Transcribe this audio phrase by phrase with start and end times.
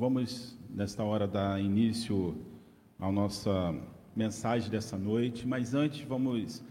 [0.00, 2.34] Vamos, nesta hora, dar início
[2.98, 3.74] à nossa
[4.16, 6.64] mensagem dessa noite, mas antes vamos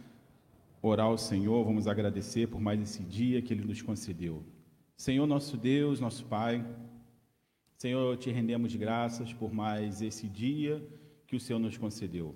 [0.81, 4.43] orar ao Senhor, vamos agradecer por mais esse dia que Ele nos concedeu.
[4.97, 6.65] Senhor, nosso Deus, nosso Pai,
[7.77, 10.83] Senhor, te rendemos graças por mais esse dia
[11.27, 12.33] que o Senhor nos concedeu.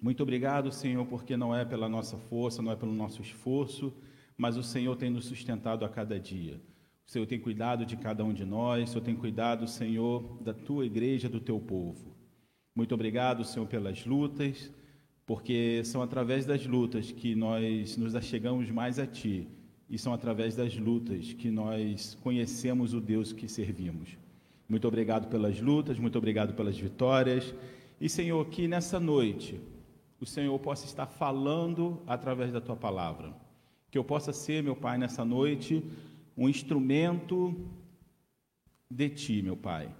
[0.00, 3.92] Muito obrigado, Senhor, porque não é pela nossa força, não é pelo nosso esforço,
[4.38, 6.58] mas o Senhor tem nos sustentado a cada dia.
[7.08, 10.52] O Senhor tem cuidado de cada um de nós, o Senhor tem cuidado, Senhor, da
[10.52, 12.14] tua igreja, do teu povo.
[12.76, 14.70] Muito obrigado, Senhor, pelas lutas,
[15.24, 19.48] porque são através das lutas que nós nos achegamos mais a Ti,
[19.88, 24.18] e são através das lutas que nós conhecemos o Deus que servimos.
[24.68, 27.54] Muito obrigado pelas lutas, muito obrigado pelas vitórias.
[27.98, 29.58] E, Senhor, que nessa noite
[30.20, 33.34] o Senhor possa estar falando através da tua palavra.
[33.90, 35.82] Que eu possa ser, meu Pai, nessa noite,
[36.38, 37.68] um instrumento
[38.88, 39.92] de ti, meu Pai.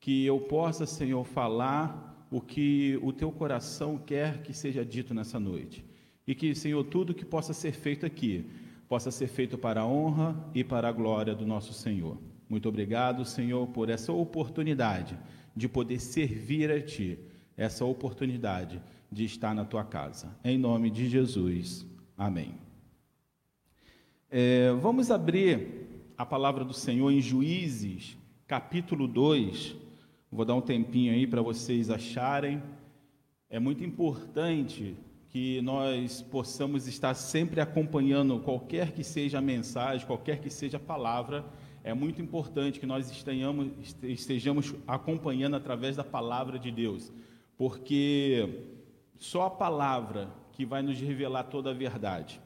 [0.00, 5.38] Que eu possa, Senhor, falar o que o teu coração quer que seja dito nessa
[5.38, 5.84] noite.
[6.26, 8.44] E que, Senhor, tudo que possa ser feito aqui
[8.88, 12.18] possa ser feito para a honra e para a glória do nosso Senhor.
[12.48, 15.16] Muito obrigado, Senhor, por essa oportunidade
[15.56, 17.18] de poder servir a Ti,
[17.56, 20.36] essa oportunidade de estar na Tua casa.
[20.44, 21.86] Em nome de Jesus.
[22.18, 22.54] Amém.
[24.28, 25.83] É, vamos abrir
[26.16, 29.74] a palavra do Senhor em Juízes, capítulo 2.
[30.30, 32.62] Vou dar um tempinho aí para vocês acharem.
[33.50, 34.96] É muito importante
[35.28, 40.80] que nós possamos estar sempre acompanhando qualquer que seja a mensagem, qualquer que seja a
[40.80, 41.44] palavra.
[41.82, 43.72] É muito importante que nós estejamos,
[44.04, 47.12] estejamos acompanhando através da palavra de Deus,
[47.58, 48.70] porque
[49.18, 52.40] só a palavra que vai nos revelar toda a verdade.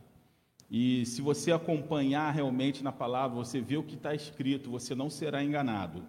[0.70, 5.08] E se você acompanhar realmente na palavra, você vê o que está escrito, você não
[5.08, 6.04] será enganado.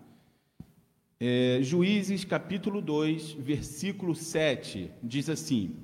[1.19, 5.75] É, Juízes capítulo 2, versículo 7, diz assim: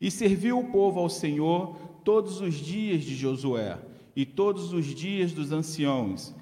[0.00, 3.78] E serviu o povo ao Senhor todos os dias de Josué
[4.16, 6.34] e todos os dias dos anciãos,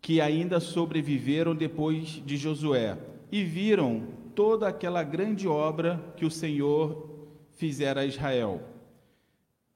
[0.00, 2.98] que ainda sobreviveram depois de Josué,
[3.30, 7.08] e viram toda aquela grande obra que o Senhor
[7.54, 8.60] fizera a Israel.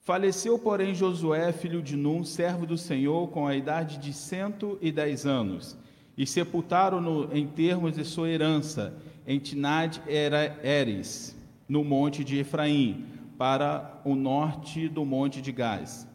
[0.05, 4.93] Faleceu, porém, Josué, filho de Num, servo do Senhor, com a idade de cento e
[4.93, 5.79] dez anos,
[6.15, 8.95] e sepultaram-no em termos de sua herança,
[9.27, 11.35] em Tinad Eres,
[11.67, 13.07] no monte de Efraim,
[13.39, 16.07] para o norte do monte de Gás.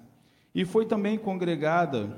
[0.53, 2.15] E foi também congregada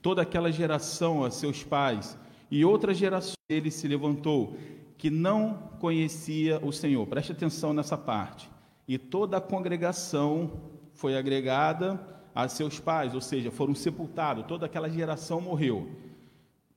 [0.00, 2.16] toda aquela geração a seus pais,
[2.50, 4.56] e outra geração ele se levantou,
[4.96, 7.06] que não conhecia o Senhor.
[7.06, 8.48] Preste atenção nessa parte
[8.88, 10.50] e toda a congregação
[10.94, 12.00] foi agregada
[12.34, 15.90] a seus pais, ou seja, foram sepultados, toda aquela geração morreu.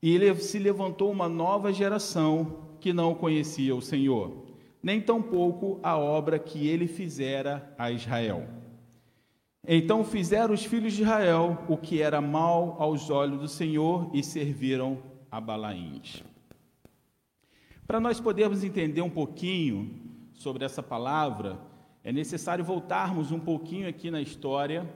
[0.04, 4.46] E se levantou uma nova geração que não conhecia o Senhor,
[4.84, 8.48] nem tampouco a obra que ele fizera a Israel.
[9.66, 14.24] Então fizeram os filhos de Israel o que era mal aos olhos do Senhor e
[14.24, 14.98] serviram
[15.30, 16.24] a Balaíns.
[17.86, 19.92] Para nós podermos entender um pouquinho
[20.34, 21.60] sobre essa palavra,
[22.04, 24.90] é necessário voltarmos um pouquinho aqui na história,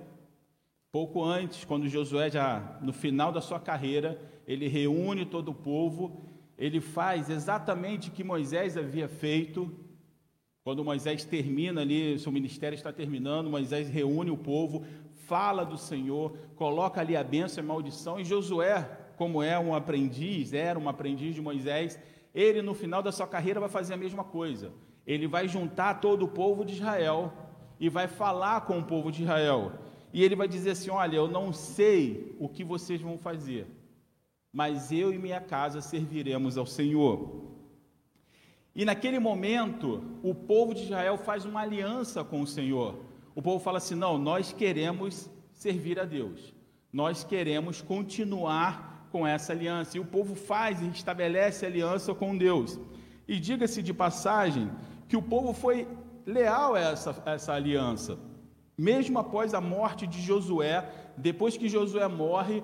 [0.91, 6.25] pouco antes, quando Josué já no final da sua carreira, ele reúne todo o povo,
[6.57, 9.71] ele faz exatamente o que Moisés havia feito.
[10.63, 14.83] Quando Moisés termina ali, seu ministério está terminando, Moisés reúne o povo,
[15.27, 18.81] fala do Senhor, coloca ali a bênção e a maldição, e Josué,
[19.15, 21.99] como é um aprendiz, era um aprendiz de Moisés,
[22.33, 24.73] ele no final da sua carreira vai fazer a mesma coisa
[25.05, 27.31] ele vai juntar todo o povo de Israel
[27.79, 29.73] e vai falar com o povo de Israel.
[30.13, 33.67] E ele vai dizer assim: Olha, eu não sei o que vocês vão fazer,
[34.51, 37.43] mas eu e minha casa serviremos ao Senhor.
[38.73, 42.99] E naquele momento, o povo de Israel faz uma aliança com o Senhor.
[43.33, 46.53] O povo fala assim: Não, nós queremos servir a Deus,
[46.91, 49.97] nós queremos continuar com essa aliança.
[49.97, 52.79] E o povo faz e estabelece aliança com Deus.
[53.27, 54.69] E diga-se de passagem
[55.07, 55.87] que o povo foi
[56.25, 58.17] leal a essa, a essa aliança.
[58.77, 62.63] Mesmo após a morte de Josué, depois que Josué morre,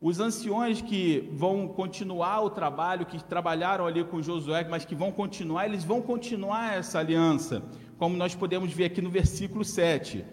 [0.00, 5.10] os anciões que vão continuar o trabalho, que trabalharam ali com Josué, mas que vão
[5.10, 7.62] continuar, eles vão continuar essa aliança,
[7.96, 10.24] como nós podemos ver aqui no versículo 7,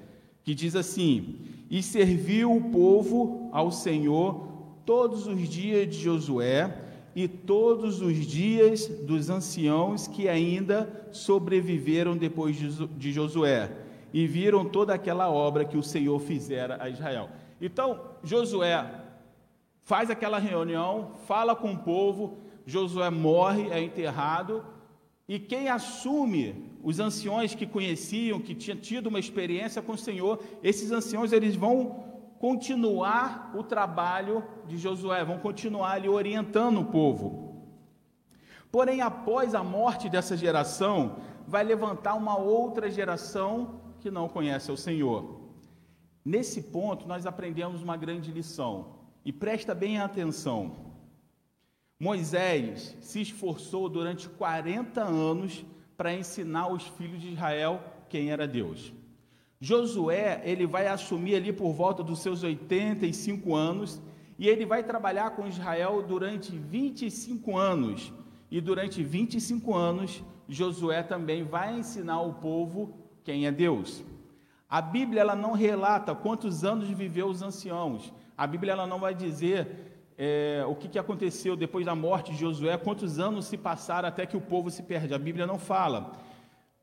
[0.44, 1.40] que diz assim:
[1.70, 4.48] E serviu o povo ao Senhor
[4.86, 6.85] todos os dias de Josué,
[7.16, 13.72] e todos os dias dos anciãos que ainda sobreviveram depois de Josué,
[14.14, 17.30] e viram toda aquela obra que o Senhor fizera a Israel.
[17.62, 19.02] Então, Josué
[19.82, 24.64] faz aquela reunião, fala com o povo, Josué morre, é enterrado,
[25.28, 30.40] e quem assume os anciões que conheciam, que tinham tido uma experiência com o Senhor,
[30.62, 37.46] esses anciões eles vão continuar o trabalho de Josué, vão continuar ali orientando o povo.
[38.72, 41.18] Porém, após a morte dessa geração,
[41.48, 45.42] vai levantar uma outra geração que não conhece o Senhor.
[46.24, 50.72] Nesse ponto, nós aprendemos uma grande lição, e presta bem atenção.
[52.00, 55.66] Moisés se esforçou durante 40 anos
[55.96, 58.94] para ensinar os filhos de Israel quem era Deus.
[59.60, 64.02] Josué, ele vai assumir ali por volta dos seus 85 anos
[64.38, 68.14] e ele vai trabalhar com Israel durante 25 anos.
[68.52, 72.94] E durante 25 anos, Josué também vai ensinar o povo
[73.24, 74.04] quem é Deus.
[74.70, 78.14] A Bíblia ela não relata quantos anos viveu os anciãos.
[78.38, 82.38] A Bíblia ela não vai dizer é, o que, que aconteceu depois da morte de
[82.38, 85.14] Josué, quantos anos se passaram até que o povo se perde.
[85.14, 86.12] A Bíblia não fala.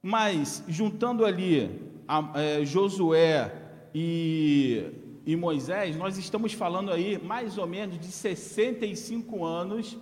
[0.02, 3.50] Mas, juntando ali a, é, Josué
[3.94, 4.84] e,
[5.24, 9.96] e Moisés, nós estamos falando aí mais ou menos de 65 anos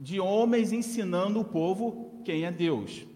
[0.00, 3.06] de homens ensinando o povo quem é Deus.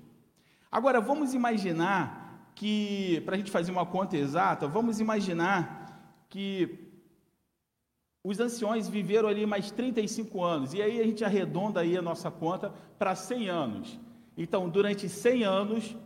[0.70, 6.90] Agora, vamos imaginar que, para a gente fazer uma conta exata, vamos imaginar que
[8.22, 12.30] os anciões viveram ali mais 35 anos, e aí a gente arredonda aí a nossa
[12.30, 14.00] conta para 100 anos.
[14.36, 15.96] Então, durante 100 anos,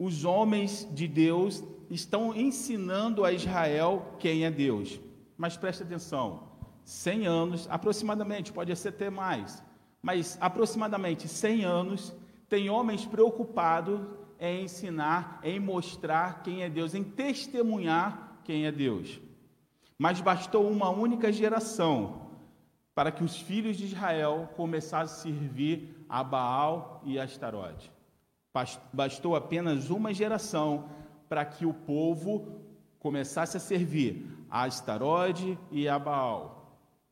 [0.00, 4.98] os homens de Deus estão ensinando a Israel quem é Deus.
[5.36, 6.48] Mas preste atenção,
[6.84, 9.62] 100 anos, aproximadamente, pode ser até mais,
[10.00, 12.16] mas aproximadamente 100 anos,
[12.48, 14.00] tem homens preocupados
[14.38, 19.20] em ensinar, em mostrar quem é Deus, em testemunhar quem é Deus.
[19.98, 22.30] Mas bastou uma única geração
[22.94, 27.92] para que os filhos de Israel começassem a servir a Baal e a Astarote.
[28.92, 30.88] Bastou apenas uma geração
[31.28, 32.60] para que o povo
[32.98, 36.60] começasse a servir a Astarode e a Baal.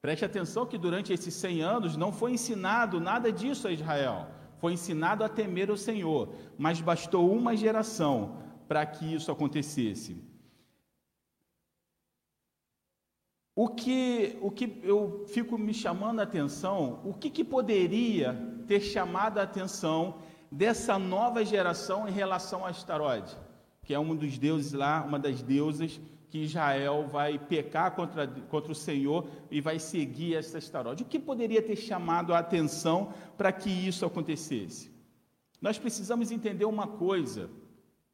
[0.00, 4.26] Preste atenção que durante esses 100 anos não foi ensinado nada disso a Israel.
[4.58, 8.36] Foi ensinado a temer o Senhor, mas bastou uma geração
[8.66, 10.22] para que isso acontecesse.
[13.54, 18.34] O que, o que eu fico me chamando a atenção, o que, que poderia
[18.68, 23.36] ter chamado a atenção dessa nova geração em relação a Astarote,
[23.84, 26.00] que é um dos deuses lá, uma das deusas
[26.30, 31.02] que Israel vai pecar contra, contra o Senhor e vai seguir essa Astarote.
[31.02, 34.90] O que poderia ter chamado a atenção para que isso acontecesse?
[35.60, 37.50] Nós precisamos entender uma coisa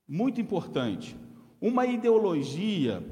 [0.09, 1.17] muito importante.
[1.61, 3.03] Uma ideologia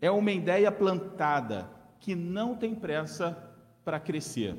[0.00, 3.36] é uma ideia plantada que não tem pressa
[3.84, 4.56] para crescer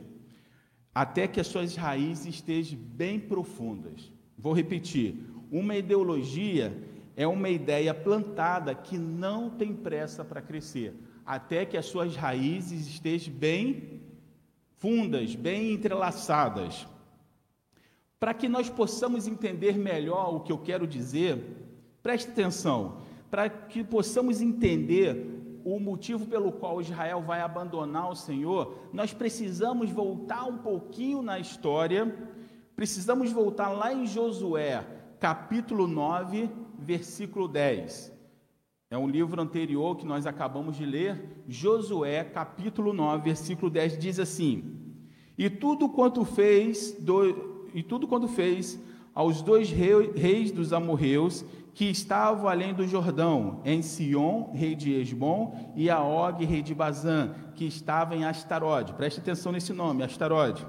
[0.93, 4.11] até que as suas raízes estejam bem profundas.
[4.37, 5.15] Vou repetir:
[5.51, 6.75] uma ideologia
[7.15, 10.93] é uma ideia plantada que não tem pressa para crescer,
[11.25, 14.01] até que as suas raízes estejam bem
[14.77, 16.87] fundas, bem entrelaçadas.
[18.19, 21.43] Para que nós possamos entender melhor o que eu quero dizer,
[22.03, 22.97] preste atenção,
[23.29, 29.89] para que possamos entender o motivo pelo qual Israel vai abandonar o Senhor, nós precisamos
[29.89, 32.13] voltar um pouquinho na história,
[32.75, 34.85] precisamos voltar lá em Josué,
[35.19, 38.11] capítulo 9, versículo 10.
[38.89, 44.19] É um livro anterior que nós acabamos de ler, Josué, capítulo 9, versículo 10 diz
[44.19, 44.97] assim:
[45.37, 48.77] E tudo quanto fez, do, e tudo quanto fez
[49.13, 55.71] aos dois reis dos amorreus que estavam além do Jordão, em Sion, rei de Esbom,
[55.75, 58.93] e a Og, rei de Bazã, que estava em Astarode.
[58.93, 60.65] Preste atenção nesse nome, Astarode.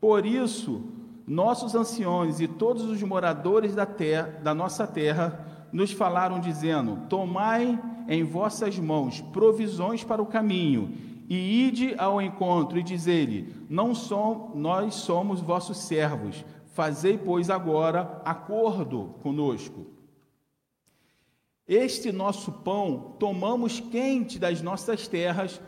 [0.00, 0.82] Por isso,
[1.26, 7.78] nossos anciões e todos os moradores da, terra, da nossa terra nos falaram, dizendo: Tomai
[8.08, 10.92] em vossas mãos provisões para o caminho,
[11.28, 18.20] e ide ao encontro e diz-lhe: Não somos, nós somos vossos servos, fazei, pois, agora
[18.24, 19.92] acordo conosco
[21.66, 25.60] este nosso pão tomamos quente das nossas terras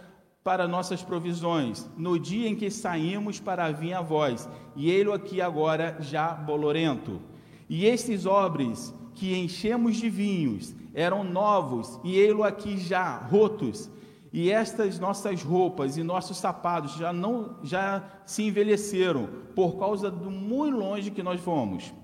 [0.42, 4.46] para nossas provisões, no dia em que saímos para vir a vós,
[4.76, 7.22] e ele aqui agora já bolorento.
[7.70, 13.88] E estes obres que enchemos de vinhos eram novos, e ele aqui já rotos,
[14.36, 20.28] e estas nossas roupas e nossos sapatos já não já se envelheceram por causa do
[20.28, 21.94] muito longe que nós fomos.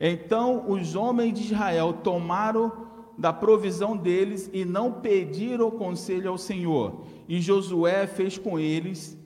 [0.00, 7.04] Então os homens de Israel tomaram da provisão deles e não pediram conselho ao Senhor.
[7.28, 9.16] E Josué fez com eles,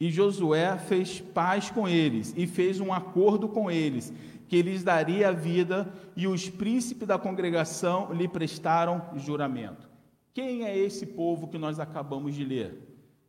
[0.00, 4.12] e Josué fez paz com eles e fez um acordo com eles,
[4.48, 9.89] que lhes daria a vida, e os príncipes da congregação lhe prestaram juramento.
[10.32, 12.78] Quem é esse povo que nós acabamos de ler?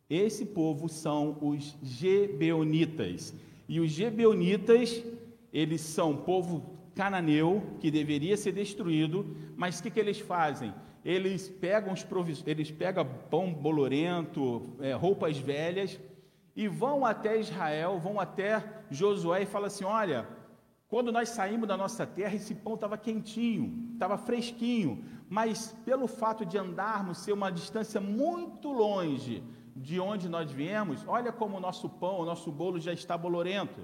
[0.09, 3.33] Esse povo são os Gebeonitas.
[3.67, 5.03] E os Gebeonitas,
[5.51, 10.73] eles são povo cananeu que deveria ser destruído, mas o que, que eles fazem?
[11.03, 12.43] Eles pegam os provis...
[12.45, 15.99] eles pegam pão bolorento, é, roupas velhas
[16.55, 20.27] e vão até Israel, vão até Josué e falam assim: olha,
[20.87, 26.45] quando nós saímos da nossa terra, esse pão estava quentinho, estava fresquinho, mas pelo fato
[26.45, 29.41] de andarmos ser uma distância muito longe
[29.73, 33.79] de onde nós viemos, olha como o nosso pão, o nosso bolo já está bolorento.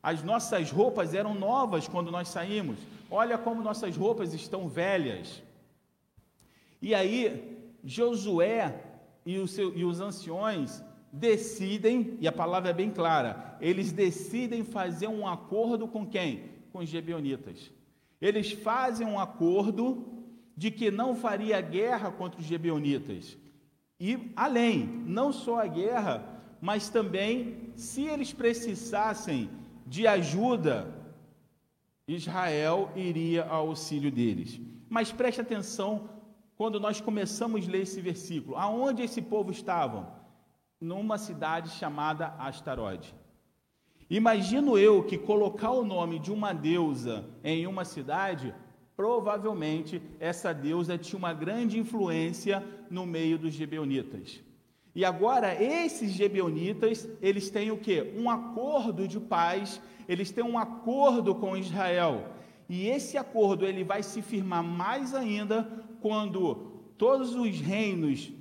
[0.00, 2.78] As nossas roupas eram novas quando nós saímos.
[3.10, 5.42] Olha como nossas roupas estão velhas.
[6.80, 8.80] E aí, Josué
[9.26, 9.34] e,
[9.74, 10.80] e os anciões
[11.12, 16.52] decidem, e a palavra é bem clara, eles decidem fazer um acordo com quem?
[16.72, 17.72] Com os Gebeonitas.
[18.20, 20.14] Eles fazem um acordo
[20.56, 23.36] de que não faria guerra contra os Gebeonitas.
[23.98, 29.50] E além, não só a guerra, mas também, se eles precisassem
[29.86, 30.92] de ajuda,
[32.06, 34.60] Israel iria ao auxílio deles.
[34.88, 36.08] Mas preste atenção
[36.56, 38.56] quando nós começamos a ler esse versículo.
[38.56, 40.22] Aonde esse povo estava?
[40.80, 43.14] Numa cidade chamada Astarode.
[44.08, 48.54] Imagino eu que colocar o nome de uma deusa em uma cidade,
[48.96, 54.40] provavelmente essa deusa tinha uma grande influência no meio dos gibeonitas.
[54.94, 58.12] E agora esses gebeonitas, eles têm o que?
[58.16, 62.28] Um acordo de paz, eles têm um acordo com Israel.
[62.68, 65.68] E esse acordo ele vai se firmar mais ainda
[66.00, 68.32] quando todos os reinos,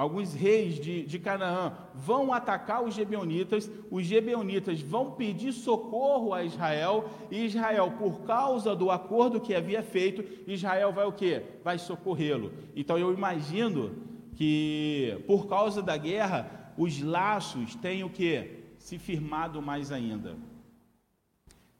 [0.00, 6.42] alguns reis de, de Canaã, vão atacar os gebeonitas, os gebeonitas vão pedir socorro a
[6.42, 11.42] Israel, e Israel, por causa do acordo que havia feito, Israel vai o que?
[11.62, 12.50] Vai socorrê-lo.
[12.74, 13.94] Então eu imagino
[14.36, 18.58] que por causa da guerra os laços têm o que?
[18.78, 20.34] Se firmado mais ainda.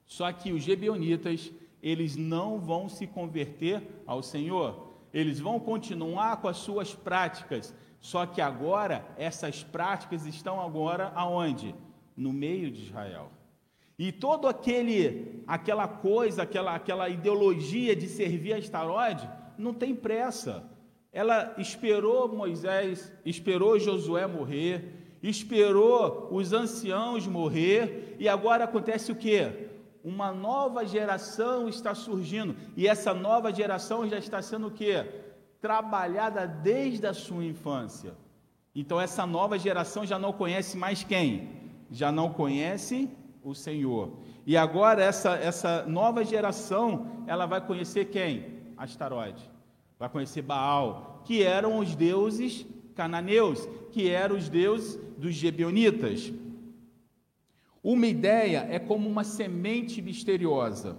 [0.04, 1.50] Só que os gebeonitas,
[1.82, 4.90] eles não vão se converter ao Senhor.
[5.10, 7.74] Eles vão continuar com as suas práticas.
[8.00, 11.74] Só que agora essas práticas estão agora aonde?
[12.16, 13.30] No meio de Israel.
[13.98, 19.28] E todo aquele aquela coisa, aquela aquela ideologia de servir a Estarode,
[19.58, 20.64] não tem pressa.
[21.12, 29.68] Ela esperou Moisés, esperou Josué morrer, esperou os anciãos morrer, e agora acontece o que?
[30.02, 34.94] Uma nova geração está surgindo, e essa nova geração já está sendo o que?
[35.60, 38.14] Trabalhada desde a sua infância.
[38.74, 41.50] Então essa nova geração já não conhece mais quem?
[41.90, 43.08] Já não conhece
[43.42, 44.12] o Senhor.
[44.46, 48.60] E agora essa, essa nova geração, ela vai conhecer quem?
[48.76, 49.50] Astaroide
[50.00, 56.32] vai conhecer Baal, que eram os deuses cananeus, que eram os deuses dos Gebeonitas.
[57.82, 60.96] Uma ideia é como uma semente misteriosa.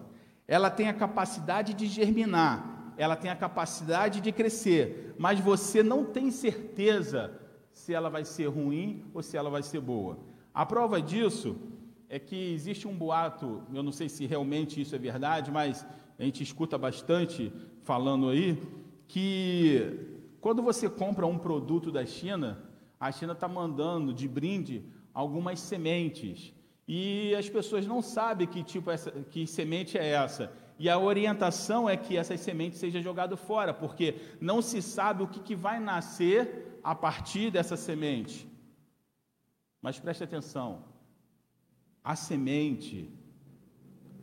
[0.47, 6.05] Ela tem a capacidade de germinar, ela tem a capacidade de crescer, mas você não
[6.05, 7.33] tem certeza
[7.71, 10.19] se ela vai ser ruim ou se ela vai ser boa.
[10.53, 11.57] A prova disso
[12.07, 15.83] é que existe um boato, eu não sei se realmente isso é verdade, mas
[16.19, 18.61] a gente escuta bastante falando aí,
[19.07, 25.59] que quando você compra um produto da China, a China está mandando de brinde algumas
[25.59, 26.53] sementes.
[26.87, 30.53] E as pessoas não sabem que tipo essa, que semente é essa.
[30.81, 35.27] E a orientação é que essas sementes sejam jogadas fora, porque não se sabe o
[35.27, 38.49] que, que vai nascer a partir dessa semente.
[39.79, 40.83] Mas preste atenção:
[42.03, 43.13] a semente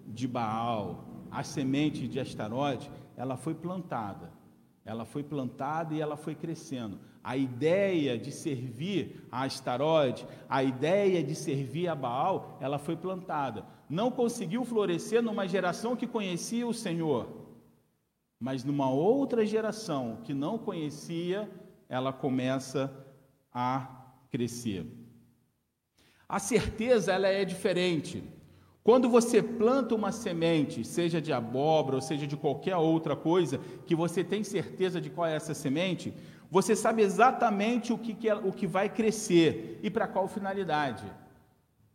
[0.04, 4.32] de Baal, a semente de Astarote, ela foi plantada.
[4.84, 6.98] Ela foi plantada e ela foi crescendo.
[7.22, 13.64] A ideia de servir a Astarote, a ideia de servir a Baal, ela foi plantada.
[13.88, 17.28] Não conseguiu florescer numa geração que conhecia o Senhor,
[18.38, 21.50] mas numa outra geração que não conhecia,
[21.88, 22.92] ela começa
[23.52, 23.88] a
[24.30, 24.86] crescer.
[26.28, 28.22] A certeza ela é diferente.
[28.84, 33.94] Quando você planta uma semente, seja de abóbora ou seja de qualquer outra coisa, que
[33.94, 36.14] você tem certeza de qual é essa semente,
[36.50, 41.04] você sabe exatamente o que, que é, o que vai crescer e para qual finalidade.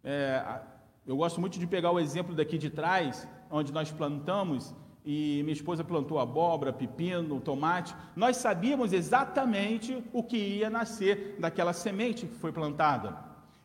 [0.03, 0.59] É,
[1.05, 4.73] eu gosto muito de pegar o exemplo daqui de trás, onde nós plantamos,
[5.05, 7.93] e minha esposa plantou abóbora, pepino, tomate.
[8.15, 13.17] Nós sabíamos exatamente o que ia nascer daquela semente que foi plantada.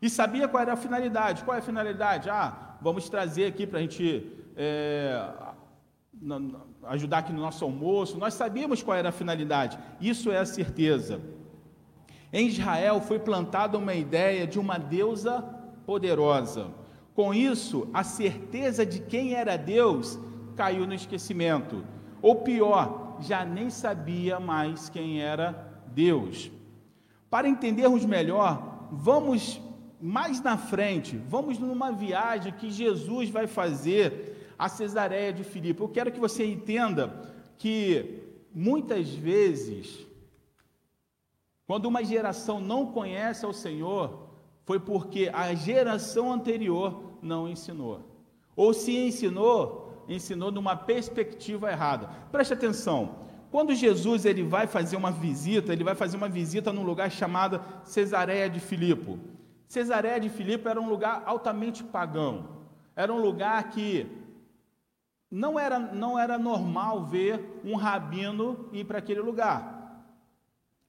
[0.02, 1.44] E sabia qual era a finalidade.
[1.44, 2.28] Qual é a finalidade?
[2.28, 5.30] Ah, vamos trazer aqui para a gente é,
[6.88, 8.18] ajudar aqui no nosso almoço.
[8.18, 9.78] Nós sabíamos qual era a finalidade.
[10.00, 11.20] Isso é a certeza.
[12.32, 15.40] Em Israel foi plantada uma ideia de uma deusa
[15.86, 16.77] poderosa.
[17.18, 20.16] Com isso, a certeza de quem era Deus
[20.54, 21.84] caiu no esquecimento.
[22.22, 26.48] Ou pior, já nem sabia mais quem era Deus.
[27.28, 29.60] Para entendermos melhor, vamos
[30.00, 35.80] mais na frente, vamos numa viagem que Jesus vai fazer a Cesareia de Filipe.
[35.80, 38.22] Eu quero que você entenda que
[38.54, 40.06] muitas vezes,
[41.66, 44.28] quando uma geração não conhece ao Senhor,
[44.64, 48.00] foi porque a geração anterior não ensinou.
[48.56, 52.08] Ou se ensinou, ensinou numa perspectiva errada.
[52.32, 53.16] Preste atenção.
[53.50, 57.60] Quando Jesus ele vai fazer uma visita, ele vai fazer uma visita num lugar chamado
[57.82, 59.18] Cesareia de Filipe.
[59.66, 62.48] Cesareia de Filipe era um lugar altamente pagão.
[62.94, 64.06] Era um lugar que
[65.30, 70.04] não era, não era normal ver um rabino ir para aquele lugar.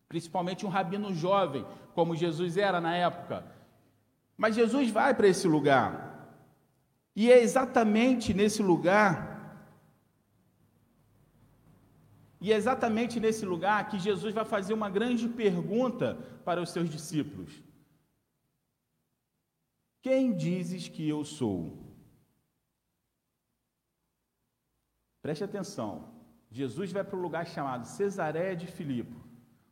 [0.08, 3.46] Principalmente um rabino jovem, como Jesus era na época.
[4.36, 6.09] Mas Jesus vai para esse lugar.
[7.22, 9.12] E é exatamente nesse lugar,
[12.40, 16.90] e é exatamente nesse lugar que Jesus vai fazer uma grande pergunta para os seus
[16.90, 17.62] discípulos:
[20.02, 21.94] Quem dizes que eu sou?
[25.22, 26.14] Preste atenção.
[26.50, 29.18] Jesus vai para um lugar chamado Cesareia de Filipe,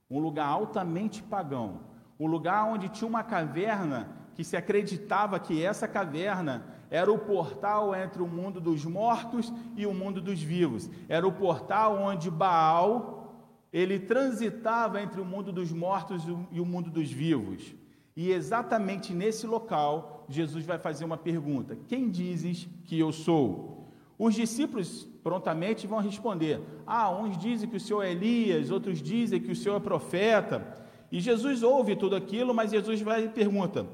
[0.09, 1.79] um lugar altamente pagão,
[2.19, 7.95] um lugar onde tinha uma caverna que se acreditava que essa caverna era o portal
[7.95, 10.87] entre o mundo dos mortos e o mundo dos vivos.
[11.09, 13.35] Era o portal onde Baal
[13.73, 17.73] ele transitava entre o mundo dos mortos e o mundo dos vivos.
[18.15, 23.89] E exatamente nesse local, Jesus vai fazer uma pergunta: Quem dizes que eu sou?
[24.19, 29.41] Os discípulos prontamente vão responder: Ah, uns dizem que o Senhor é Elias, outros dizem
[29.41, 30.85] que o Senhor é profeta.
[31.11, 33.87] E Jesus ouve tudo aquilo, mas Jesus vai e pergunta: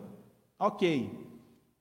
[0.68, 1.12] Ok,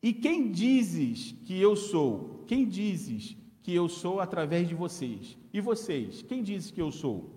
[0.02, 2.42] e quem dizes que eu sou?
[2.48, 5.38] Quem dizes que eu sou através de vocês?
[5.52, 7.30] E vocês, quem dizes que eu sou?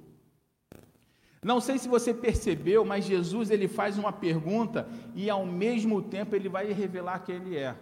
[1.44, 6.36] Não sei se você percebeu, mas Jesus ele faz uma pergunta e ao mesmo tempo
[6.36, 7.76] ele vai revelar quem ele é.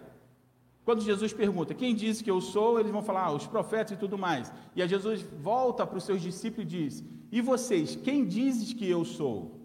[0.84, 2.78] Quando Jesus pergunta, quem diz que eu sou?
[2.78, 4.52] Eles vão falar, ah, os profetas e tudo mais.
[4.76, 8.86] E aí Jesus volta para os seus discípulos e diz: E vocês, quem dizes que
[8.86, 9.63] eu sou?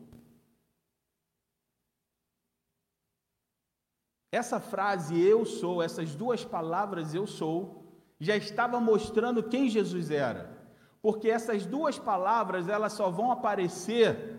[4.32, 7.84] Essa frase eu sou, essas duas palavras eu sou,
[8.20, 10.58] já estava mostrando quem Jesus era.
[11.02, 14.38] Porque essas duas palavras, elas só vão aparecer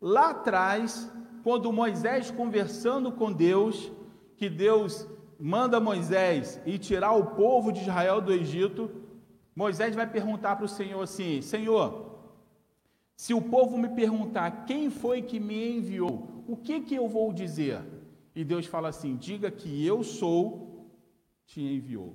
[0.00, 1.10] lá atrás,
[1.42, 3.92] quando Moisés conversando com Deus,
[4.36, 5.06] que Deus
[5.38, 8.90] manda Moisés ir tirar o povo de Israel do Egito,
[9.54, 12.20] Moisés vai perguntar para o Senhor assim: Senhor,
[13.16, 17.32] se o povo me perguntar quem foi que me enviou, o que que eu vou
[17.32, 17.82] dizer?
[18.38, 20.88] E Deus fala assim: diga que eu sou,
[21.44, 22.14] te enviou.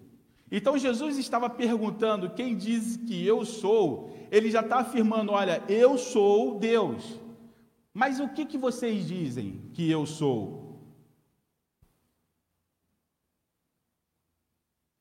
[0.50, 4.10] Então Jesus estava perguntando: quem diz que eu sou?
[4.32, 7.20] Ele já está afirmando: olha, eu sou Deus.
[7.94, 10.80] Mas o que, que vocês dizem que eu sou?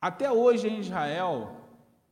[0.01, 1.55] Até hoje em Israel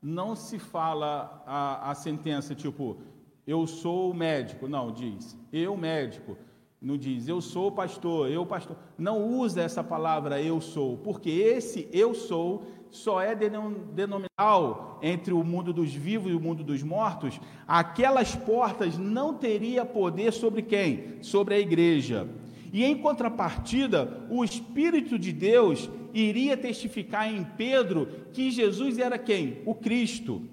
[0.01, 3.03] não se fala a, a sentença tipo,
[3.45, 4.69] eu sou médico.
[4.69, 6.39] Não, diz, eu médico.
[6.81, 8.77] Não diz eu sou pastor, eu pastor.
[8.97, 15.45] Não usa essa palavra eu sou, porque esse eu sou só é denominal entre o
[15.45, 17.39] mundo dos vivos e o mundo dos mortos.
[17.69, 21.23] Aquelas portas não teria poder sobre quem?
[21.23, 22.29] Sobre a igreja.
[22.73, 29.63] E em contrapartida, o Espírito de Deus iria testificar em Pedro que Jesus era quem?
[29.67, 30.49] O Cristo.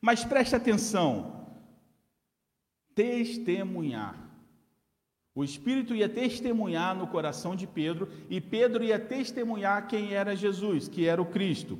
[0.00, 1.46] Mas preste atenção:
[2.94, 4.31] testemunhar.
[5.34, 10.88] O Espírito ia testemunhar no coração de Pedro e Pedro ia testemunhar quem era Jesus,
[10.88, 11.78] que era o Cristo.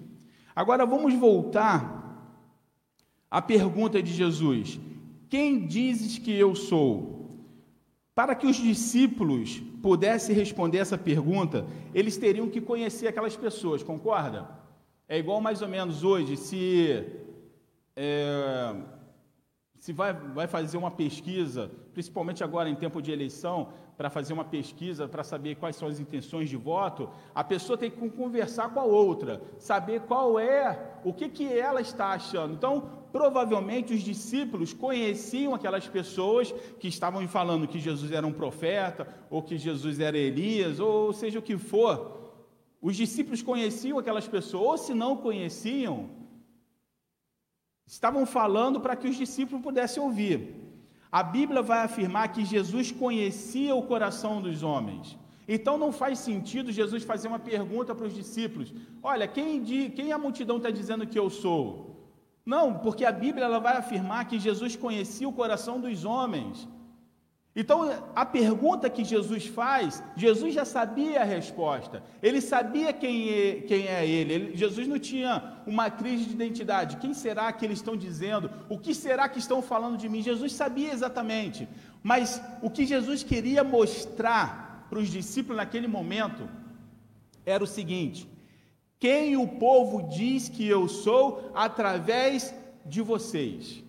[0.57, 2.03] Agora vamos voltar
[3.31, 4.81] à pergunta de Jesus:
[5.29, 7.31] Quem dizes que eu sou?
[8.15, 14.49] Para que os discípulos pudessem responder essa pergunta, eles teriam que conhecer aquelas pessoas, concorda?
[15.09, 17.05] É igual mais ou menos hoje, se
[17.97, 18.75] é,
[19.83, 24.45] se vai, vai fazer uma pesquisa, principalmente agora em tempo de eleição, para fazer uma
[24.45, 28.79] pesquisa para saber quais são as intenções de voto, a pessoa tem que conversar com
[28.79, 32.55] a outra, saber qual é, o que, que ela está achando.
[32.55, 39.09] Então, provavelmente os discípulos conheciam aquelas pessoas que estavam falando que Jesus era um profeta,
[39.29, 42.31] ou que Jesus era Elias, ou seja o que for.
[42.81, 46.22] Os discípulos conheciam aquelas pessoas, ou se não conheciam,
[47.87, 50.63] estavam falando para que os discípulos pudessem ouvir.
[51.11, 55.19] A Bíblia vai afirmar que Jesus conhecia o coração dos homens.
[55.47, 60.19] Então não faz sentido Jesus fazer uma pergunta para os discípulos: Olha, quem, quem a
[60.19, 61.93] multidão está dizendo que eu sou?
[62.45, 66.69] Não, porque a Bíblia ela vai afirmar que Jesus conhecia o coração dos homens.
[67.55, 72.03] Então, a pergunta que Jesus faz, Jesus já sabia a resposta.
[72.23, 74.33] Ele sabia quem é, quem é ele.
[74.33, 74.57] ele.
[74.57, 76.97] Jesus não tinha uma crise de identidade.
[76.97, 78.51] Quem será que eles estão dizendo?
[78.71, 80.23] O que será que estão falando de mim?
[80.23, 81.69] Jesus sabia exatamente.
[82.03, 86.49] Mas o que Jesus queria mostrar para os discípulos naquele momento
[87.45, 88.27] era o seguinte:
[88.99, 92.55] quem o povo diz que eu sou através
[92.87, 93.85] de vocês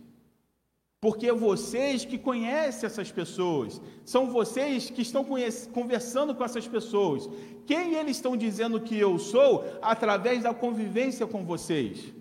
[1.04, 5.26] porque é vocês que conhecem essas pessoas, são vocês que estão
[5.74, 7.30] conversando com essas pessoas.
[7.68, 12.14] Quem eles estão dizendo que eu sou através da convivência com vocês?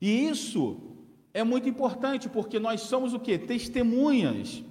[0.00, 0.76] E isso
[1.32, 3.38] é muito importante, porque nós somos o que?
[3.38, 4.64] Testemunhas.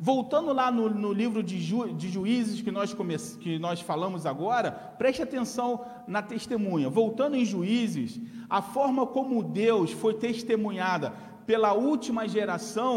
[0.00, 4.26] Voltando lá no, no livro de, Ju, de, Juízes que nós, come, que nós falamos
[4.26, 6.88] agora, preste atenção na testemunha.
[6.88, 11.12] Voltando em Juízes, a forma como Deus foi testemunhada
[11.48, 12.96] pela última geração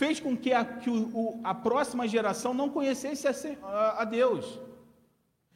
[0.00, 4.60] fez com que a, que o, a próxima geração não conhecesse a, a Deus.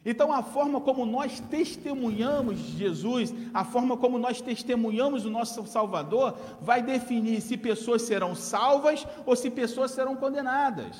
[0.04, 6.36] Então, a forma como nós testemunhamos Jesus, a forma como nós testemunhamos o nosso Salvador,
[6.60, 10.96] vai definir se pessoas serão salvas ou se pessoas serão condenadas.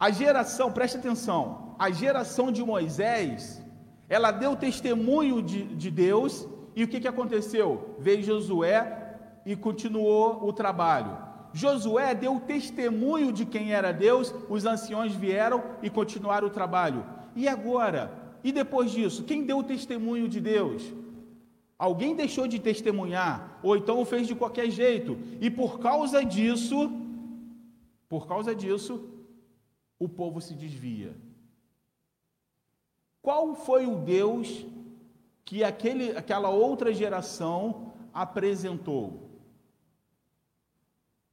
[0.00, 3.62] A geração, preste atenção, a geração de Moisés,
[4.08, 7.96] ela deu testemunho de, de Deus e o que, que aconteceu?
[7.98, 11.16] Veio Josué e continuou o trabalho.
[11.52, 17.04] Josué deu testemunho de quem era Deus, os anciões vieram e continuaram o trabalho.
[17.36, 18.10] E agora?
[18.42, 20.82] E depois disso, quem deu o testemunho de Deus?
[21.78, 26.90] Alguém deixou de testemunhar, ou então o fez de qualquer jeito, e por causa disso,
[28.08, 29.08] por causa disso,
[29.98, 31.14] o povo se desvia.
[33.20, 34.64] Qual foi o Deus
[35.44, 39.30] que aquele, aquela outra geração apresentou.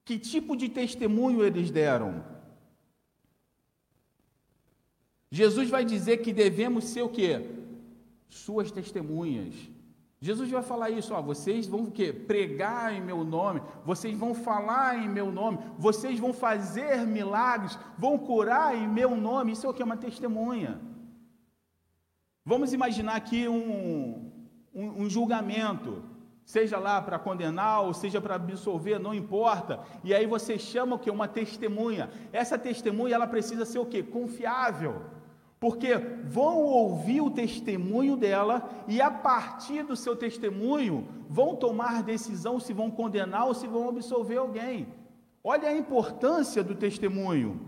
[0.04, 2.24] Que tipo de testemunho eles deram?
[5.32, 7.48] Jesus vai dizer que devemos ser o quê?
[8.28, 9.54] Suas testemunhas.
[10.22, 12.12] Jesus vai falar isso, ó, vocês vão o quê?
[12.12, 18.18] Pregar em meu nome, vocês vão falar em meu nome, vocês vão fazer milagres, vão
[18.18, 19.54] curar em meu nome.
[19.54, 19.82] Isso é o que?
[19.82, 20.82] Uma testemunha.
[22.50, 24.32] Vamos imaginar aqui um,
[24.74, 26.02] um, um julgamento,
[26.44, 29.82] seja lá para condenar ou seja para absolver, não importa.
[30.04, 31.12] E aí você chama o que?
[31.12, 32.10] Uma testemunha.
[32.34, 34.02] Essa testemunha ela precisa ser o que?
[34.02, 35.00] Confiável.
[35.60, 42.60] Porque vão ouvir o testemunho dela e a partir do seu testemunho vão tomar decisão
[42.60, 44.88] se vão condenar ou se vão absolver alguém.
[45.44, 47.62] Olha a importância do testemunho.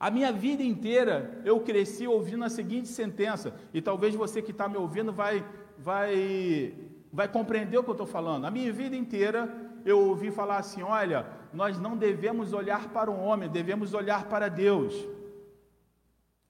[0.00, 4.68] A minha vida inteira eu cresci ouvindo a seguinte sentença, e talvez você que está
[4.68, 5.44] me ouvindo vai,
[5.76, 6.74] vai,
[7.12, 8.44] vai compreender o que eu estou falando.
[8.44, 9.52] A minha vida inteira
[9.84, 14.48] eu ouvi falar assim: olha, nós não devemos olhar para o homem, devemos olhar para
[14.48, 14.94] Deus.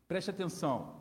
[0.06, 0.98] Preste atenção.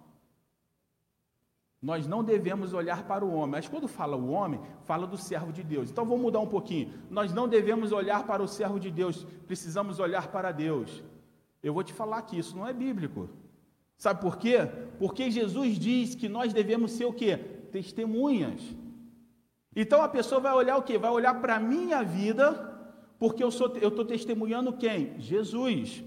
[1.81, 5.51] Nós não devemos olhar para o homem, mas quando fala o homem, fala do servo
[5.51, 5.91] de Deus.
[5.91, 6.93] Então vamos mudar um pouquinho.
[7.09, 11.03] Nós não devemos olhar para o servo de Deus, precisamos olhar para Deus.
[11.61, 13.29] Eu vou te falar que isso não é bíblico.
[13.97, 14.59] Sabe por quê?
[14.99, 17.37] Porque Jesus diz que nós devemos ser o quê?
[17.71, 18.61] Testemunhas.
[19.75, 20.97] Então a pessoa vai olhar o quê?
[20.97, 22.53] Vai olhar para a minha vida,
[23.19, 25.19] porque eu sou eu estou testemunhando quem?
[25.19, 26.03] Jesus.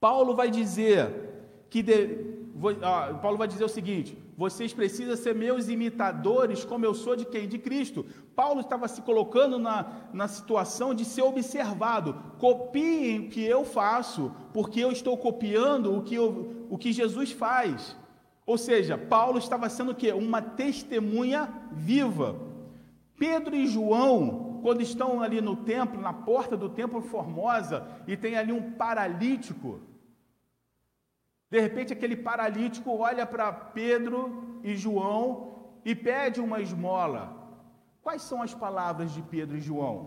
[0.00, 2.08] Paulo vai dizer que de,
[3.20, 7.46] Paulo vai dizer o seguinte: vocês precisam ser meus imitadores, como eu sou de quem?
[7.46, 8.06] De Cristo.
[8.34, 12.14] Paulo estava se colocando na, na situação de ser observado.
[12.38, 17.30] Copiem o que eu faço, porque eu estou copiando o que, eu, o que Jesus
[17.30, 17.96] faz.
[18.46, 20.12] Ou seja, Paulo estava sendo o quê?
[20.12, 22.36] Uma testemunha viva.
[23.18, 28.36] Pedro e João, quando estão ali no templo, na porta do templo Formosa, e tem
[28.36, 29.80] ali um paralítico,
[31.52, 35.26] de repente, aquele paralítico olha para Pedro e João
[35.84, 37.22] e pede uma esmola.
[38.00, 39.98] Quais são as palavras de Pedro e João?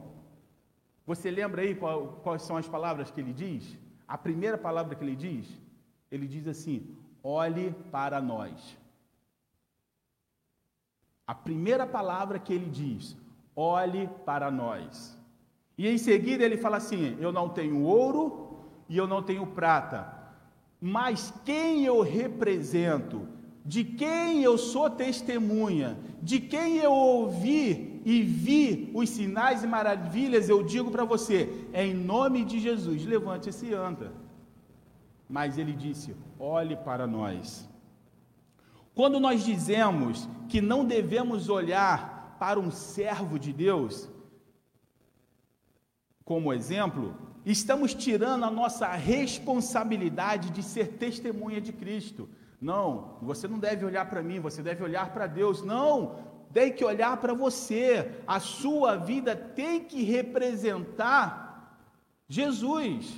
[1.05, 3.77] Você lembra aí qual, quais são as palavras que ele diz?
[4.07, 5.47] A primeira palavra que ele diz,
[6.09, 8.75] ele diz assim: olhe para nós.
[11.27, 13.15] A primeira palavra que ele diz,
[13.55, 15.15] olhe para nós.
[15.77, 20.14] E em seguida ele fala assim: Eu não tenho ouro e eu não tenho prata,
[20.79, 23.27] mas quem eu represento,
[23.65, 30.47] de quem eu sou testemunha, de quem eu ouvi e vi os sinais e maravilhas,
[30.47, 34.13] eu digo para você, é em nome de Jesus, levante-se e anda.
[35.27, 37.67] Mas ele disse: olhe para nós.
[38.93, 44.07] Quando nós dizemos que não devemos olhar para um servo de Deus,
[46.25, 52.27] como exemplo, estamos tirando a nossa responsabilidade de ser testemunha de Cristo.
[52.59, 55.61] Não, você não deve olhar para mim, você deve olhar para Deus.
[55.61, 56.15] Não,
[56.51, 58.11] tem que olhar para você.
[58.25, 61.77] A sua vida tem que representar
[62.27, 63.13] Jesus.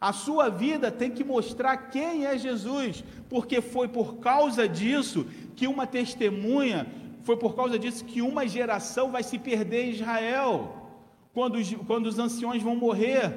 [0.00, 5.66] A sua vida tem que mostrar quem é Jesus, porque foi por causa disso que
[5.66, 6.86] uma testemunha,
[7.24, 10.87] foi por causa disso que uma geração vai se perder em Israel,
[11.32, 13.32] quando os, quando os anciões vão morrer,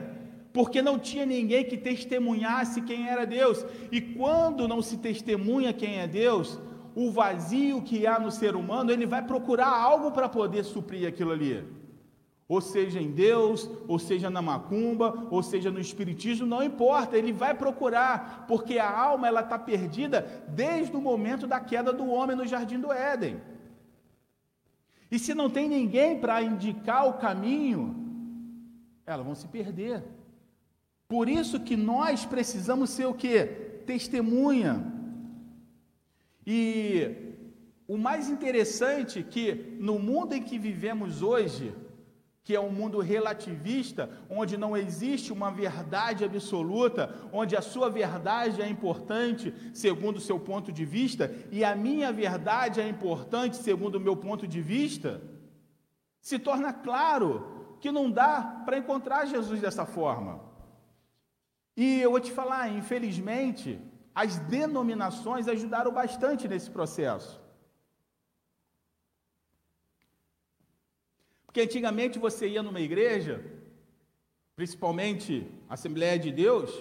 [0.53, 5.99] porque não tinha ninguém que testemunhasse quem era Deus, e quando não se testemunha quem
[5.99, 6.59] é Deus,
[6.93, 11.31] o vazio que há no ser humano, ele vai procurar algo para poder suprir aquilo
[11.31, 11.63] ali
[12.51, 17.31] ou seja em Deus, ou seja na macumba, ou seja no espiritismo, não importa, ele
[17.31, 22.35] vai procurar, porque a alma ela está perdida desde o momento da queda do homem
[22.35, 23.39] no jardim do Éden.
[25.11, 27.93] E se não tem ninguém para indicar o caminho,
[29.05, 30.01] elas vão se perder.
[31.07, 33.43] Por isso que nós precisamos ser o que?
[33.85, 34.81] Testemunha.
[36.47, 37.35] E
[37.85, 41.75] o mais interessante é que no mundo em que vivemos hoje,
[42.43, 48.61] que é um mundo relativista, onde não existe uma verdade absoluta, onde a sua verdade
[48.61, 53.95] é importante segundo o seu ponto de vista e a minha verdade é importante segundo
[53.95, 55.21] o meu ponto de vista,
[56.19, 60.39] se torna claro que não dá para encontrar Jesus dessa forma.
[61.75, 63.79] E eu vou te falar, infelizmente,
[64.13, 67.40] as denominações ajudaram bastante nesse processo.
[71.51, 73.43] Porque antigamente você ia numa igreja,
[74.55, 76.71] principalmente Assembleia de Deus,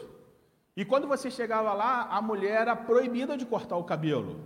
[0.77, 4.39] e quando você chegava lá, a mulher era proibida de cortar o cabelo.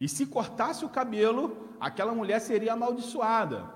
[0.00, 3.68] E se cortasse o cabelo, aquela mulher seria amaldiçoada.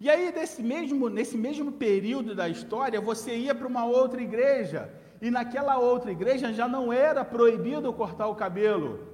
[0.00, 4.92] E aí, nesse mesmo, nesse mesmo período da história, você ia para uma outra igreja,
[5.20, 9.06] e naquela outra igreja já não era proibido cortar o cabelo.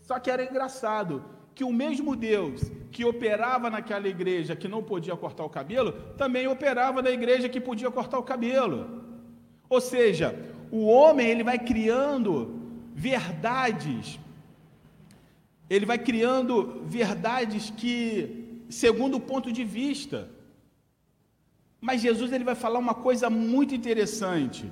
[0.00, 5.16] Só que era engraçado que o mesmo Deus que operava naquela igreja que não podia
[5.16, 9.02] cortar o cabelo, também operava na igreja que podia cortar o cabelo.
[9.68, 10.34] Ou seja,
[10.70, 12.60] o homem ele vai criando
[12.94, 14.18] verdades,
[15.68, 20.28] ele vai criando verdades que, segundo o ponto de vista.
[21.80, 24.70] Mas Jesus ele vai falar uma coisa muito interessante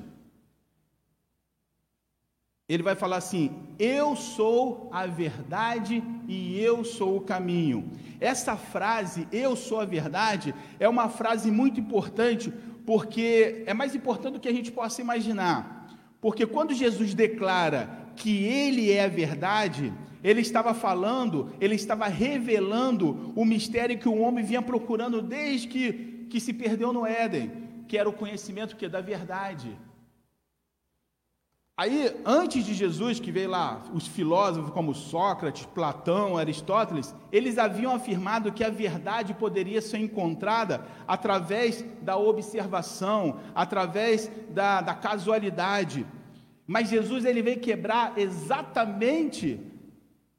[2.69, 7.91] ele vai falar assim: Eu sou a verdade e eu sou o caminho.
[8.21, 12.53] Essa frase, eu sou a verdade, é uma frase muito importante,
[12.87, 15.89] porque é mais importante do que a gente possa imaginar.
[16.21, 23.33] Porque quando Jesus declara que Ele é a verdade, Ele estava falando, Ele estava revelando
[23.35, 27.51] o mistério que o homem vinha procurando desde que, que se perdeu no Éden,
[27.89, 29.77] que era o conhecimento que é da verdade.
[31.75, 37.95] Aí, antes de Jesus, que veio lá, os filósofos como Sócrates, Platão, Aristóteles, eles haviam
[37.95, 46.07] afirmado que a verdade poderia ser encontrada através da observação, através da, da casualidade.
[46.67, 49.59] Mas Jesus ele veio quebrar exatamente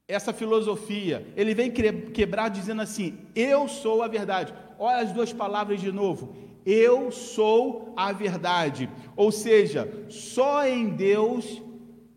[0.06, 1.26] essa filosofia.
[1.34, 4.54] Ele vem quebrar dizendo assim: Eu sou a verdade.
[4.78, 6.36] Olha as duas palavras de novo.
[6.64, 8.88] Eu sou a verdade.
[9.16, 11.62] Ou seja, só em Deus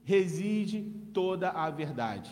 [0.04, 0.82] reside
[1.14, 2.32] toda a verdade.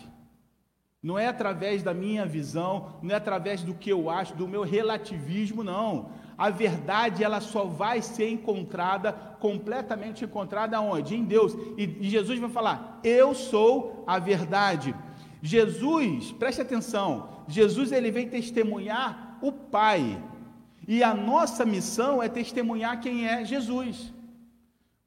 [1.02, 4.62] Não é através da minha visão, não é através do que eu acho, do meu
[4.62, 6.10] relativismo, não.
[6.36, 11.14] A verdade ela só vai ser encontrada, completamente encontrada onde?
[11.14, 11.56] Em Deus.
[11.76, 14.94] E, e Jesus vai falar: "Eu sou a verdade".
[15.42, 20.20] Jesus, preste atenção, Jesus ele vem testemunhar o Pai.
[20.86, 24.12] E a nossa missão é testemunhar quem é Jesus.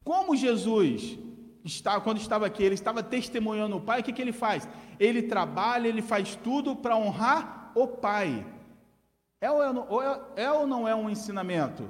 [0.04, 1.18] Como Jesus
[1.64, 4.68] está, quando estava aqui, ele estava testemunhando o Pai, o que, que ele faz?
[5.00, 8.46] Ele trabalha, ele faz tudo para honrar o Pai.
[9.40, 11.88] É ou, é, é, é ou não é um ensinamento?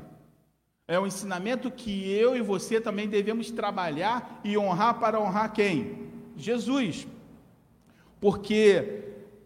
[0.88, 6.10] É um ensinamento que eu e você também devemos trabalhar e honrar para honrar quem?
[6.36, 7.08] Jesus.
[8.20, 9.04] Porque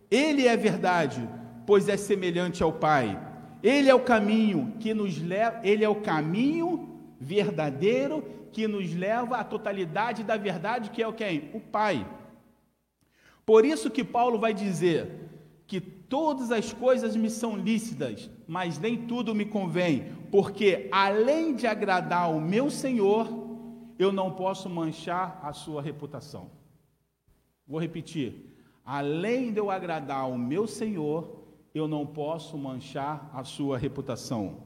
[0.10, 1.28] Ele é verdade,
[1.66, 3.20] pois é semelhante ao Pai.
[3.64, 8.22] Ele é o caminho que nos leva, ele é o caminho verdadeiro
[8.52, 11.50] que nos leva à totalidade da verdade, que é o quem?
[11.54, 12.06] O Pai.
[13.46, 15.24] Por isso que Paulo vai dizer
[15.66, 21.66] que todas as coisas me são lícitas, mas nem tudo me convém, porque além de
[21.66, 23.28] agradar o meu Senhor,
[23.98, 26.52] eu não posso manchar a sua reputação.
[27.66, 28.54] Vou repetir.
[28.86, 31.43] Além de eu agradar o meu Senhor,
[31.74, 34.58] eu não posso manchar a sua reputação.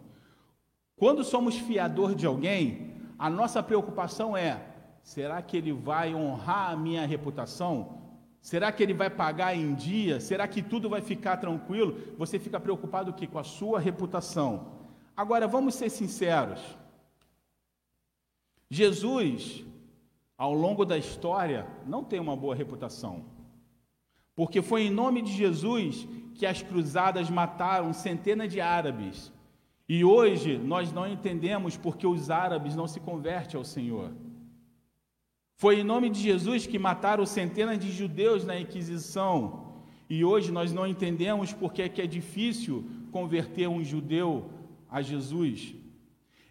[0.96, 4.62] Quando somos fiador de alguém, a nossa preocupação é:
[5.02, 8.02] será que ele vai honrar a minha reputação?
[8.41, 10.20] Será que ele vai pagar em dia?
[10.20, 11.98] Será que tudo vai ficar tranquilo?
[12.17, 14.78] Você fica preocupado que com a sua reputação.
[15.15, 16.62] Agora vamos ser sinceros.
[18.70, 19.65] Jesus,
[20.38, 23.26] ao longo da história, não tem uma boa reputação.
[24.36, 29.34] Porque foi em nome de Jesus que as cruzadas mataram centenas de árabes.
[29.89, 34.12] E hoje nós não entendemos porque os árabes não se convertem ao Senhor.
[35.56, 39.73] Foi em nome de Jesus que mataram centenas de judeus na Inquisição.
[40.08, 44.52] E hoje nós não entendemos porque é que é difícil converter um judeu
[44.89, 45.73] a Jesus.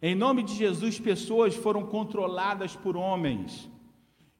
[0.02, 3.70] Em nome de Jesus, pessoas foram controladas por homens.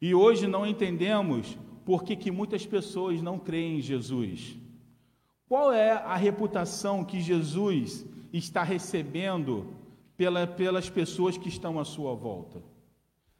[0.01, 4.59] E hoje não entendemos porque que muitas pessoas não creem em Jesus.
[5.49, 9.73] Qual é a reputação que Jesus está recebendo
[10.17, 12.61] pela, pelas pessoas que estão à sua volta?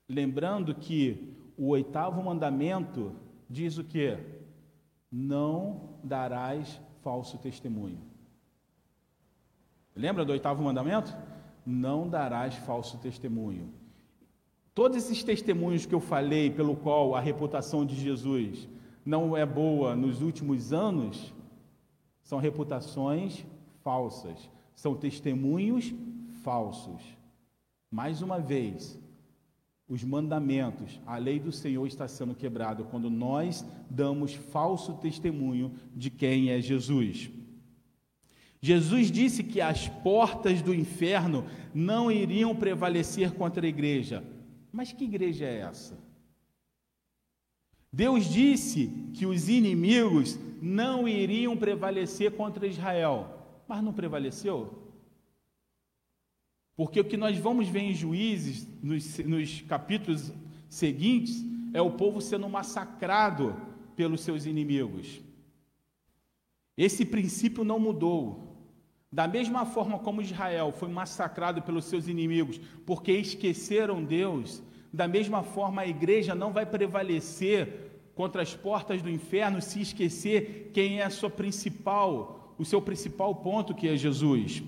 [0.09, 3.13] Lembrando que o oitavo mandamento
[3.51, 4.17] diz o que?
[5.11, 8.01] Não darás falso testemunho.
[9.95, 11.17] Lembra do oitavo mandamento?
[11.65, 13.73] Não darás falso testemunho.
[14.75, 18.69] Todos esses testemunhos que eu falei, pelo qual a reputação de Jesus
[19.05, 21.33] não é boa nos últimos anos,
[22.27, 23.47] são reputações
[23.85, 25.95] falsas, são testemunhos
[26.43, 27.01] falsos.
[27.89, 28.99] Mais uma vez,
[29.89, 36.11] os mandamentos, a lei do Senhor está sendo quebrada quando nós damos falso testemunho de
[36.11, 37.31] quem é Jesus.
[38.61, 44.25] Jesus disse que as portas do inferno não iriam prevalecer contra a igreja.
[44.73, 45.97] Mas que igreja é essa?
[47.97, 53.27] Deus disse que os inimigos não iriam prevalecer contra Israel,
[53.67, 54.71] mas não prevaleceu?
[56.77, 60.31] Porque o que nós vamos ver em Juízes, nos, nos capítulos
[60.69, 63.57] seguintes, é o povo sendo massacrado
[63.97, 65.19] pelos seus inimigos.
[66.77, 68.59] Esse princípio não mudou.
[69.11, 75.43] Da mesma forma como Israel foi massacrado pelos seus inimigos porque esqueceram Deus, da mesma
[75.43, 77.86] forma a igreja não vai prevalecer
[78.17, 83.35] contra as portas do inferno se esquecer quem é a sua principal, o seu principal
[83.35, 84.63] ponto que é Jesus.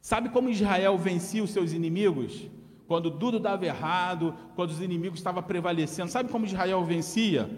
[0.00, 2.48] Sabe como Israel vencia os seus inimigos?
[2.86, 6.10] Quando tudo dava errado, quando os inimigos estavam prevalecendo.
[6.10, 7.50] Sabe como Israel vencia?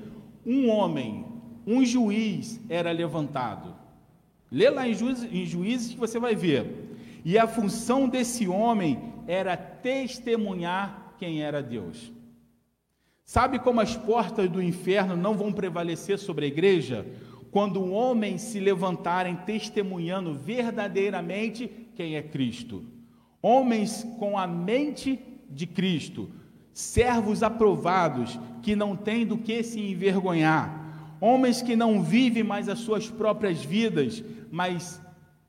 [0.44, 1.24] Um homem,
[1.64, 3.76] um juiz era levantado.
[4.50, 6.96] Lê lá em Juízes, em Juízes que você vai ver.
[7.24, 12.10] E a função desse homem era testemunhar quem era Deus.
[13.30, 17.06] Sabe como as portas do inferno não vão prevalecer sobre a igreja?
[17.52, 22.84] Quando homens se levantarem testemunhando verdadeiramente quem é Cristo.
[23.40, 25.16] Homens com a mente
[25.48, 26.28] de Cristo,
[26.74, 32.80] servos aprovados que não têm do que se envergonhar, homens que não vivem mais as
[32.80, 35.00] suas próprias vidas, mas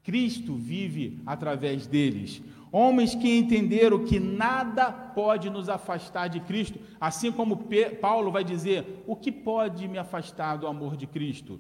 [0.04, 2.44] Cristo vive através deles.
[2.72, 7.68] Homens que entenderam que nada pode nos afastar de Cristo, assim como
[8.00, 11.60] Paulo vai dizer: o que pode me afastar do amor de Cristo?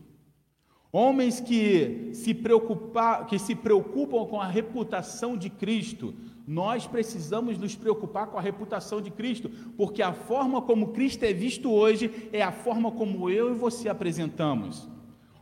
[0.93, 6.13] Homens que se, preocupar, que se preocupam com a reputação de Cristo.
[6.45, 11.31] Nós precisamos nos preocupar com a reputação de Cristo, porque a forma como Cristo é
[11.31, 14.89] visto hoje é a forma como eu e você apresentamos.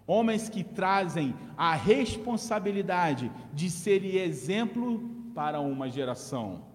[0.06, 6.66] Homens que trazem a responsabilidade de serem exemplo para uma geração,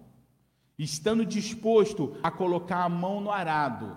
[0.75, 3.95] estando disposto a colocar a mão no arado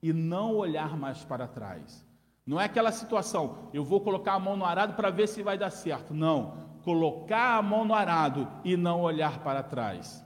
[0.00, 2.06] e não olhar mais para trás.
[2.46, 5.58] Não é aquela situação, eu vou colocar a mão no arado para ver se vai
[5.58, 6.14] dar certo.
[6.14, 10.24] Não, colocar a mão no arado e não olhar para trás.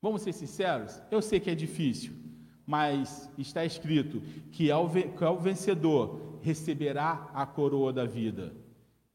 [0.00, 1.02] Vamos ser sinceros?
[1.10, 2.14] Eu sei que é difícil,
[2.64, 4.20] mas está escrito
[4.52, 4.88] que ao,
[5.40, 8.54] vencedor receberá a coroa da vida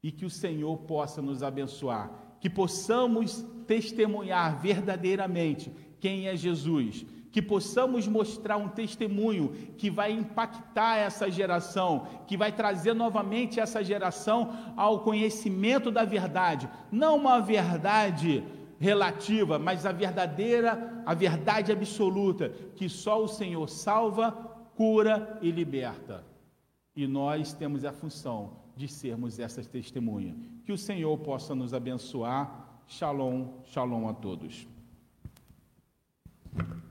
[0.02, 7.42] e que o Senhor possa nos abençoar, que possamos testemunhar verdadeiramente quem é Jesus, que
[7.42, 14.74] possamos mostrar um testemunho que vai impactar essa geração, que vai trazer novamente essa geração
[14.76, 18.42] ao conhecimento da verdade, não uma verdade
[18.78, 24.32] relativa, mas a verdadeira, a verdade absoluta, que só o Senhor salva,
[24.76, 26.24] cura e liberta.
[26.94, 30.36] E nós temos a função de sermos essas testemunhas.
[30.68, 32.82] Que o Senhor possa nos abençoar.
[32.86, 34.68] Shalom, shalom a todos.